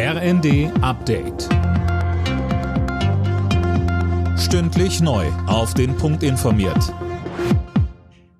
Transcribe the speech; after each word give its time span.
RND 0.00 0.70
Update. 0.80 1.48
Stündlich 4.38 5.00
neu. 5.00 5.26
Auf 5.48 5.74
den 5.74 5.96
Punkt 5.96 6.22
informiert. 6.22 6.94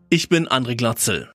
Ich 0.09 0.29
bin 0.29 0.47
André 0.47 0.77
Glatzel. 0.77 1.33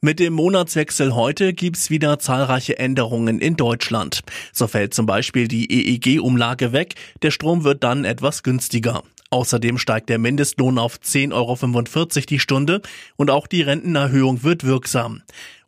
Mit 0.00 0.18
dem 0.18 0.32
Monatswechsel 0.32 1.14
heute 1.14 1.52
gibt's 1.52 1.90
wieder 1.90 2.18
zahlreiche 2.18 2.78
Änderungen 2.78 3.38
in 3.38 3.56
Deutschland. 3.56 4.22
So 4.54 4.66
fällt 4.66 4.94
zum 4.94 5.04
Beispiel 5.04 5.46
die 5.46 5.70
EEG-Umlage 5.70 6.72
weg, 6.72 6.94
der 7.20 7.30
Strom 7.30 7.64
wird 7.64 7.84
dann 7.84 8.06
etwas 8.06 8.44
günstiger. 8.44 9.02
Außerdem 9.28 9.76
steigt 9.78 10.08
der 10.08 10.18
Mindestlohn 10.18 10.78
auf 10.78 10.96
10,45 10.96 11.32
Euro 11.34 12.26
die 12.30 12.38
Stunde 12.38 12.80
und 13.16 13.30
auch 13.30 13.46
die 13.46 13.62
Rentenerhöhung 13.62 14.42
wird 14.42 14.64
wirksam. 14.64 15.22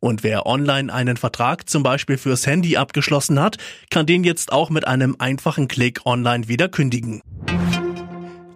Und 0.06 0.22
wer 0.22 0.46
online 0.46 0.94
einen 0.94 1.16
Vertrag 1.16 1.68
zum 1.68 1.82
Beispiel 1.82 2.16
fürs 2.16 2.46
Handy 2.46 2.76
abgeschlossen 2.76 3.40
hat, 3.40 3.58
kann 3.90 4.06
den 4.06 4.22
jetzt 4.22 4.52
auch 4.52 4.70
mit 4.70 4.86
einem 4.86 5.16
einfachen 5.18 5.66
Klick 5.66 6.06
online 6.06 6.46
wieder 6.46 6.68
kündigen. 6.68 7.22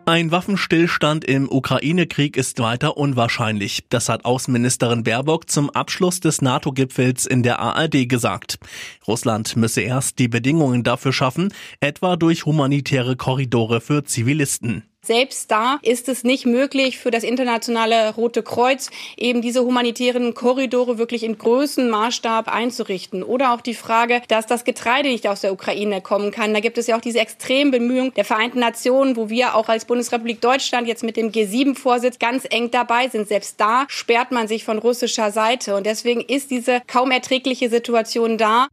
Ein 0.06 0.30
Waffenstillstand 0.30 1.24
im 1.24 1.50
Ukraine-Krieg 1.50 2.36
ist 2.36 2.60
weiter 2.60 2.96
unwahrscheinlich. 2.96 3.82
Das 3.88 4.08
hat 4.08 4.24
Außenministerin 4.24 5.02
Baerbock 5.02 5.50
zum 5.50 5.70
Abschluss 5.70 6.20
des 6.20 6.40
NATO-Gipfels 6.40 7.26
in 7.26 7.42
der 7.42 7.58
ARD 7.58 8.08
gesagt. 8.08 8.60
Russland 9.08 9.56
müsse 9.56 9.80
erst 9.80 10.20
die 10.20 10.28
Bedingungen 10.28 10.84
dafür 10.84 11.12
schaffen, 11.12 11.52
etwa 11.80 12.14
durch 12.14 12.46
humanitäre 12.46 13.16
Korridore 13.16 13.80
für 13.80 14.04
Zivilisten. 14.04 14.84
Selbst 15.02 15.50
da 15.50 15.78
ist 15.80 16.10
es 16.10 16.24
nicht 16.24 16.44
möglich 16.44 16.98
für 16.98 17.10
das 17.10 17.24
internationale 17.24 18.14
Rote 18.14 18.42
Kreuz 18.42 18.90
eben 19.16 19.40
diese 19.40 19.64
humanitären 19.64 20.34
Korridore 20.34 20.98
wirklich 20.98 21.22
in 21.22 21.38
größten 21.38 21.88
Maßstab 21.88 22.52
einzurichten. 22.52 23.22
Oder 23.22 23.54
auch 23.54 23.62
die 23.62 23.74
Frage, 23.74 24.20
dass 24.28 24.46
das 24.46 24.64
Getreide 24.64 25.08
nicht 25.08 25.26
aus 25.26 25.40
der 25.40 25.54
Ukraine 25.54 26.02
kommen 26.02 26.32
kann. 26.32 26.52
Da 26.52 26.60
gibt 26.60 26.76
es 26.76 26.86
ja 26.86 26.96
auch 26.96 27.00
diese 27.00 27.18
extremen 27.18 27.70
Bemühungen 27.70 28.12
der 28.14 28.26
Vereinten 28.26 28.60
Nationen, 28.60 29.16
wo 29.16 29.30
wir 29.30 29.54
auch 29.54 29.70
als 29.70 29.86
Bundesrepublik 29.86 30.42
Deutschland 30.42 30.86
jetzt 30.86 31.02
mit 31.02 31.16
dem 31.16 31.32
G7-Vorsitz 31.32 32.18
ganz 32.18 32.46
eng 32.50 32.70
dabei 32.70 33.08
sind. 33.08 33.26
Selbst 33.26 33.58
da 33.58 33.86
sperrt 33.88 34.32
man 34.32 34.48
sich 34.48 34.64
von 34.64 34.78
russischer 34.78 35.30
Seite. 35.30 35.76
Und 35.76 35.86
deswegen 35.86 36.20
ist 36.20 36.50
diese 36.50 36.82
kaum 36.86 37.10
erträgliche 37.10 37.70
Situation 37.70 38.36
da. 38.36 38.68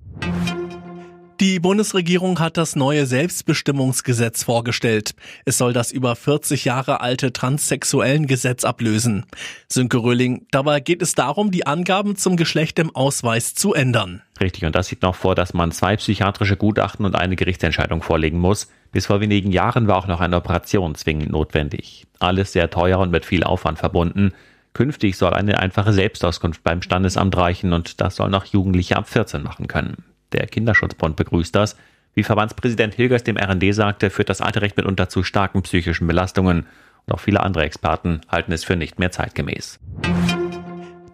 Die 1.40 1.60
Bundesregierung 1.60 2.40
hat 2.40 2.58
das 2.58 2.76
neue 2.76 3.06
Selbstbestimmungsgesetz 3.06 4.42
vorgestellt. 4.42 5.14
Es 5.46 5.60
soll 5.60 5.72
das 5.72 5.92
über 5.92 6.16
40 6.16 6.66
Jahre 6.66 7.00
alte 7.00 7.32
transsexuellen 7.32 8.26
Gesetz 8.26 8.64
ablösen. 8.64 9.24
Sönke 9.70 9.98
Röhling, 9.98 10.48
dabei 10.50 10.80
geht 10.80 11.04
es 11.04 11.14
darum, 11.14 11.52
die 11.52 11.68
Angaben 11.68 12.16
zum 12.16 12.38
Geschlecht 12.38 12.80
im 12.80 12.96
Ausweis 12.96 13.54
zu 13.54 13.76
ändern. 13.76 14.24
Richtig, 14.42 14.66
und 14.66 14.76
das 14.76 14.88
sieht 14.88 15.04
noch 15.04 15.14
vor, 15.14 15.36
dass 15.36 15.54
man 15.54 15.72
zwei 15.72 15.96
psychiatrische 15.98 16.58
Gutachten 16.58 17.06
und 17.06 17.16
eine 17.16 17.36
Gerichtsentscheidung 17.36 18.02
vorlegen 18.02 18.40
muss. 18.40 18.72
Bis 18.92 19.06
vor 19.06 19.22
wenigen 19.22 19.52
Jahren 19.52 19.88
war 19.88 19.98
auch 19.98 20.08
noch 20.08 20.22
eine 20.22 20.38
Operation 20.38 20.96
zwingend 20.96 21.30
notwendig. 21.30 22.08
Alles 22.18 22.54
sehr 22.54 22.72
teuer 22.72 22.98
und 22.98 23.12
mit 23.12 23.26
viel 23.26 23.44
Aufwand 23.44 23.78
verbunden. 23.78 24.34
Künftig 24.74 25.18
soll 25.18 25.36
eine 25.36 25.60
einfache 25.60 25.94
Selbstauskunft 25.94 26.64
beim 26.64 26.82
Standesamt 26.82 27.38
reichen 27.38 27.74
und 27.74 28.02
das 28.02 28.16
soll 28.16 28.32
noch 28.32 28.46
Jugendliche 28.46 28.98
ab 28.98 29.08
14 29.08 29.44
machen 29.44 29.68
können. 29.68 30.04
Der 30.38 30.48
Kinderschutzbund 30.48 31.16
begrüßt 31.16 31.56
das. 31.56 31.76
Wie 32.14 32.24
Verbandspräsident 32.24 32.94
Hilgers 32.94 33.24
dem 33.24 33.38
RND 33.38 33.74
sagte, 33.74 34.10
führt 34.10 34.30
das 34.30 34.42
alte 34.42 34.62
Recht 34.62 34.78
mitunter 34.78 35.10
zu 35.10 35.24
starken 35.24 35.64
psychischen 35.64 36.08
Belastungen. 36.08 36.68
Und 37.06 37.14
auch 37.14 37.20
viele 37.20 37.42
andere 37.42 37.64
Experten 37.64 38.22
halten 38.28 38.52
es 38.52 38.64
für 38.64 38.76
nicht 38.76 39.00
mehr 39.00 39.12
zeitgemäß. 39.12 39.80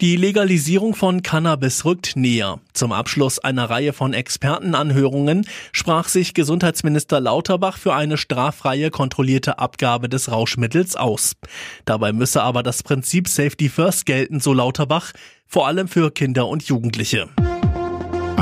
Die 0.01 0.17
Legalisierung 0.17 0.95
von 0.95 1.21
Cannabis 1.21 1.85
rückt 1.85 2.17
näher. 2.17 2.59
Zum 2.73 2.91
Abschluss 2.91 3.39
einer 3.39 3.69
Reihe 3.69 3.93
von 3.93 4.13
Expertenanhörungen 4.13 5.47
sprach 5.71 6.09
sich 6.09 6.33
Gesundheitsminister 6.33 7.21
Lauterbach 7.21 7.77
für 7.77 7.93
eine 7.93 8.17
straffreie 8.17 8.89
kontrollierte 8.89 9.59
Abgabe 9.59 10.09
des 10.09 10.29
Rauschmittels 10.29 10.97
aus. 10.97 11.37
Dabei 11.85 12.11
müsse 12.11 12.43
aber 12.43 12.63
das 12.63 12.83
Prinzip 12.83 13.29
Safety 13.29 13.69
First 13.69 14.05
gelten, 14.05 14.41
so 14.41 14.51
Lauterbach, 14.51 15.13
vor 15.47 15.67
allem 15.67 15.87
für 15.87 16.11
Kinder 16.11 16.47
und 16.49 16.63
Jugendliche. 16.63 17.29